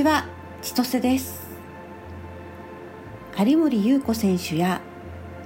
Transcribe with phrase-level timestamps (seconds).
[0.00, 0.24] ちは
[0.62, 1.50] 千歳です。
[3.38, 4.80] 有森裕子選手や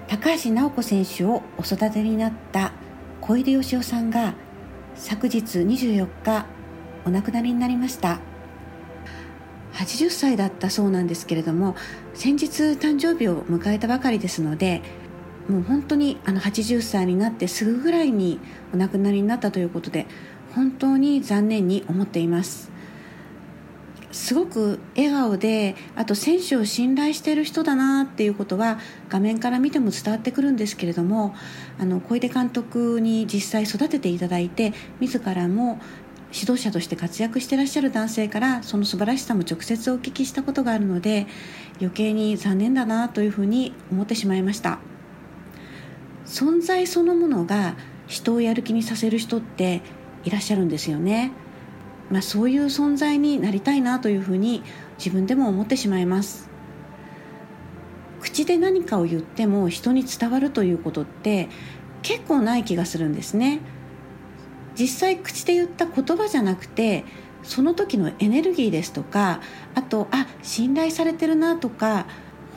[0.07, 2.71] 高橋尚子選手をお育てになった
[3.21, 4.35] 小出義雄さんが
[4.95, 6.46] 昨日24日
[7.04, 8.21] お亡くなりになりました。
[9.72, 11.75] 80歳だったそうなんですけれども
[12.14, 14.82] 先日誕生日を迎えたばかりですので
[15.48, 18.39] もう本当にあの80歳になってすぐぐらいに
[18.72, 20.07] お亡くなりになったということで
[20.55, 22.74] 本当に残念に思っています。
[24.14, 28.79] すごく笑顔であと選手を信頼している人だなっていうことは
[29.09, 31.35] 画面から見ても伝わってくるんですけれども
[31.81, 35.81] あの小出監督に実際育てていただいて自らも
[36.33, 41.27] 指導者として活躍していらっしゃる男性からその素晴らしさも直接お聞きしたことがあるので
[41.81, 44.78] 余計に残念だなというふうに思ってしまいました。
[46.25, 49.83] 存在そのものが人をやる気にさせる人って
[50.25, 51.33] いらっしゃるんですよね。
[52.10, 54.62] まあ、そういう存在になりたいなというふうに
[54.98, 56.48] 自分でも思ってしまいます。
[58.20, 61.48] 口で何かを言っても人に伝わるということって
[62.02, 63.60] 結構ない気がするんですね。
[64.78, 67.05] 実際口で言った言葉じゃなくて
[67.42, 69.41] その時のエネルギーですとか
[69.75, 72.06] あとあ信頼されてるなとか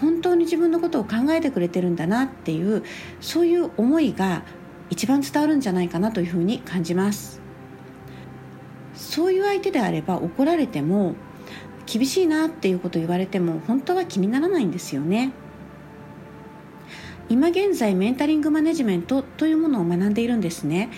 [0.02, 2.84] 本当に自分のことを考えてくれてるんだなっていう
[3.20, 4.44] そういう思いが
[4.90, 7.47] 一番伝わるんじゃないかなというふうに感じます。
[9.18, 11.16] そういう相手であれば怒られても
[11.88, 15.32] 厳しいなっていうことを言われても本当は気にならないんですよね。
[17.28, 20.92] 今現在メンタリングマネジメントというものを学んでいるんですね。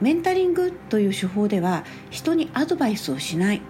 [0.00, 3.62] メンタリングという手法では人にアドバイスをしない。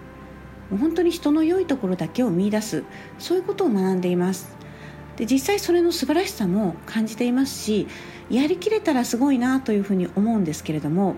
[0.69, 2.83] 本当に人の良いところだけを見出す。
[3.17, 4.55] そういうことを学んでいます。
[5.15, 7.87] で実際それの素晴らしさも感じていますし
[8.29, 11.15] やりきれたらすごいなというふうに思うんですけれども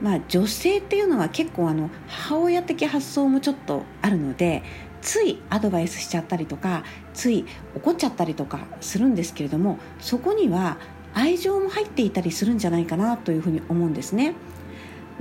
[0.00, 4.62] まあ、女性っていうのは結構あの母親的発想もちょっとあるので
[5.00, 6.84] ついアドバイスしちゃったりとか
[7.14, 10.78] つい怒っちゃったりとかするんですけれどもそこには
[11.14, 14.34] 愛情も入っていたりするんじゃないかなというふうに思うんですね。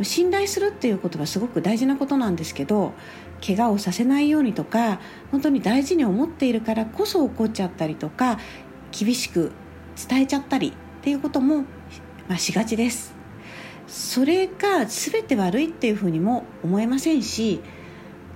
[0.03, 2.93] 信頼するっていうことはすごく大事なことなんですけど
[3.43, 4.99] 怪我をさせないようにとか
[5.31, 8.37] 本当に大事に思っているからこそ怒っちゃったりとか
[8.91, 9.51] 厳しく
[10.07, 11.63] 伝えちゃったりっていうことも、
[12.27, 13.16] まあ、しがちです。
[13.87, 17.61] それが全て悪いっていうふうにも思えませんし、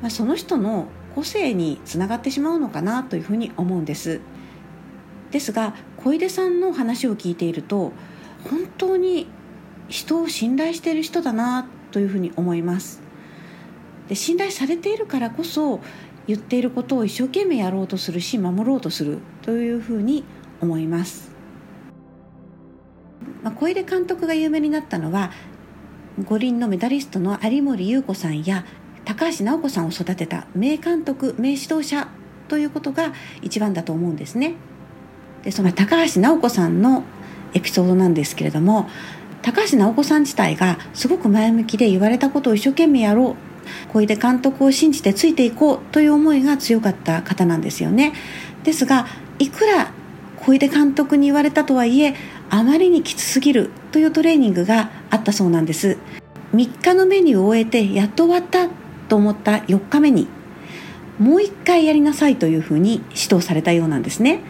[0.02, 4.22] まあ、その人の個性につながってしまうのかなというふうに思うんです。
[5.32, 7.94] ですが小出さんの話を聞いていると
[8.50, 9.28] 本当に
[9.88, 13.02] 人を信頼している人だなというふうに思います。
[14.08, 15.80] で信頼されているからこそ
[16.28, 20.24] 言っていることを一生懸命やろうとするし守ろうとするというふうに
[20.62, 21.31] 思います。
[23.44, 25.31] まあ、小出監督が有名になったのは
[26.24, 28.66] 五輪のメダリストの有森裕子さんや
[29.06, 32.07] 高橋尚子さんを育てた名監督名指導者
[32.47, 34.56] ということが一番だと思うんですね。
[35.44, 37.03] でその高橋尚子さんの
[37.53, 38.88] エピソードなんですけれども
[39.41, 43.35] 高橋尚子さん自体がすごく前向きで言われたことを一生懸命やろう
[43.91, 48.13] 小出監督を信じてついていこうという思いが強かった方なんですよね。
[48.63, 49.08] ですが
[49.40, 49.91] いくら
[50.38, 52.16] 小出監督に言われたとはいえ
[52.54, 55.98] あまりにきつすぎるというトレーニングがあったそうなんです。
[56.54, 58.68] 3日のメニューを終えてやっと終わった
[59.08, 60.28] と思った4日目に
[61.18, 64.42] もう1回やりなさいというふうに指導されたようなんですね。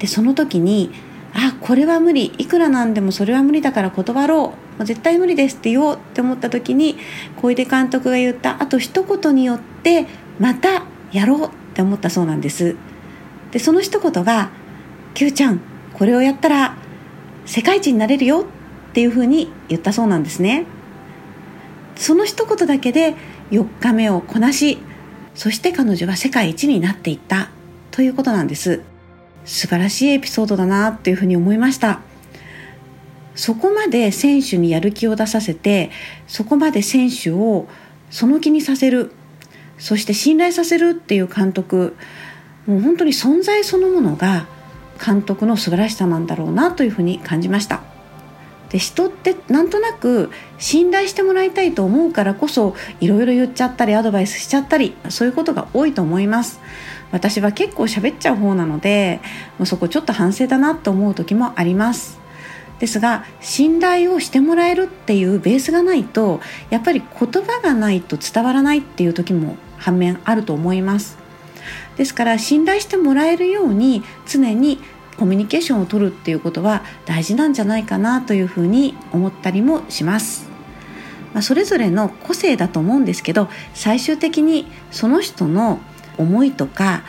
[0.00, 0.90] でその時に
[1.32, 2.32] あこれは無理。
[2.36, 4.38] いくらなんでもそれは無理だから断ろう。
[4.40, 6.96] もう絶対無理ですって言おうって思った時に
[7.36, 10.06] 小出監督が言ったあと一言によって
[10.40, 12.74] またやろうって思ったそうなんです。
[13.52, 14.50] でその一言が
[15.14, 15.60] 「Q ちゃん
[15.94, 16.79] これをやったら
[17.50, 18.46] 世界一になれるよ
[18.90, 20.66] っていうふうに言ったそうなんですね。
[21.96, 23.16] その一言だけで
[23.50, 24.78] 4日目をこなし
[25.34, 27.50] そして彼女は世界一になっていった
[27.90, 28.82] ということなんです。
[29.44, 32.02] 素晴らしいエピソードだなっていうふうに思いました。
[33.34, 35.90] そこまで選手にやる気を出させて
[36.28, 37.66] そこまで選手を
[38.10, 39.10] その気にさせる
[39.76, 41.96] そして信頼させるっていう監督
[42.66, 44.46] もう本当に存在そのものが
[45.04, 47.80] 監督の素晴らしさなんだろうなというふうに感じました。
[48.70, 56.60] で人ってなんとなく信頼してもらいたいと思うからこそいろいろ言っちゃったりアドバイスしちゃったりそういうことが多いと思います。
[57.10, 59.20] 私は結構喋っちゃう方なので
[59.58, 62.20] もうそこちょっと反省だなと思う時もあります。
[62.78, 71.19] ですが信頼をしてもらえるっていうベースがないとやっぱり言葉がないと伝わらないっていう時も反面あると思います。
[71.96, 74.78] ですから信頼してもらえるように常に
[75.18, 80.48] コミュニケーションを取るっていうことは大事なんじゃないかなというふうに思ったりもします。
[81.34, 85.78] まあ、それぞれの個性だと思うんですけど最終的にその人の
[86.18, 87.02] 思いとか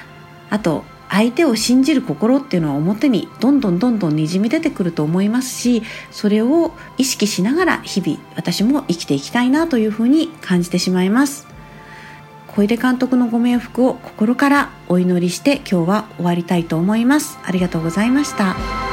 [0.50, 11.51] あと相手を信じる心っていうのは表にどんどんどんどんにじみ出てくると思いますしそれを意識しながら日々私も生きていきたいなというふうに感じてしまいます。
[12.56, 17.40] 小出監督のご冥福を心からお祈りして今日は終わりたいと思います。
[17.44, 18.91] ありがとうございました。